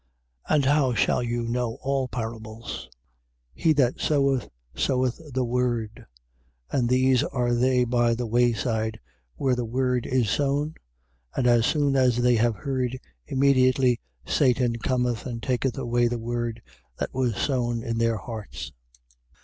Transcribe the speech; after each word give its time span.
and 0.49 0.65
how 0.65 0.95
shall 0.95 1.21
you 1.21 1.43
know 1.43 1.77
all 1.83 2.07
parables? 2.07 2.89
4:14. 3.55 3.63
He 3.63 3.73
that 3.73 3.99
soweth, 3.99 4.49
soweth 4.73 5.21
the 5.31 5.45
word. 5.45 6.07
4:15. 6.73 6.79
And 6.79 6.89
these 6.89 7.23
are 7.25 7.53
they 7.53 7.83
by 7.85 8.15
the 8.15 8.25
way 8.25 8.51
side, 8.51 8.99
where 9.35 9.55
the 9.55 9.63
word 9.63 10.07
is 10.07 10.27
sown, 10.27 10.73
and 11.35 11.45
as 11.45 11.67
soon 11.67 11.95
as 11.95 12.15
they 12.17 12.37
have 12.37 12.55
heard, 12.55 12.97
immediately 13.27 14.01
Satan 14.25 14.77
cometh 14.77 15.27
and 15.27 15.43
taketh 15.43 15.77
away 15.77 16.07
the 16.07 16.17
word 16.17 16.63
that 16.97 17.13
was 17.13 17.35
sown 17.37 17.83
in 17.83 17.99
their 17.99 18.17
hearts. 18.17 18.71